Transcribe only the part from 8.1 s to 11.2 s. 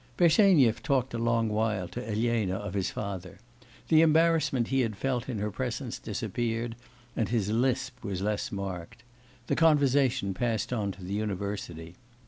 less marked. The conversation passed on to the